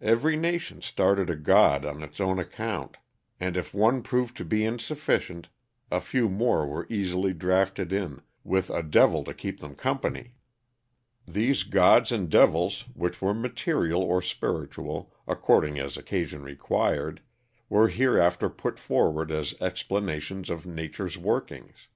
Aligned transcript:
Every 0.00 0.36
nation 0.36 0.80
started 0.80 1.28
a 1.28 1.34
god 1.34 1.84
on 1.84 2.00
its 2.04 2.20
own 2.20 2.38
account, 2.38 2.98
and 3.40 3.56
if 3.56 3.74
one 3.74 4.00
proved 4.00 4.36
to 4.36 4.44
be 4.44 4.64
insufficient, 4.64 5.48
a 5.90 6.00
few 6.00 6.28
more 6.28 6.64
were 6.68 6.86
easily 6.88 7.32
drafted 7.32 7.92
in, 7.92 8.22
with 8.44 8.70
a 8.70 8.84
devil 8.84 9.24
to 9.24 9.34
keep 9.34 9.58
them 9.58 9.74
company. 9.74 10.36
These 11.26 11.64
gods 11.64 12.12
and 12.12 12.30
devils, 12.30 12.82
which 12.94 13.20
were 13.20 13.34
material 13.34 14.02
or 14.02 14.22
spiritual, 14.22 15.12
according 15.26 15.80
as 15.80 15.96
occasion 15.96 16.42
required, 16.44 17.20
were 17.68 17.88
hereafter 17.88 18.48
put 18.48 18.78
forward 18.78 19.32
as 19.32 19.52
explanations 19.60 20.48
of 20.48 20.64
nature's 20.64 21.18
workings. 21.18 21.88